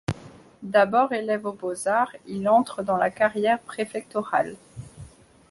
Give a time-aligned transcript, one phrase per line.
[0.63, 4.55] D'abord élève aux Beaux-Arts, il entre dans la carrière préfectorale.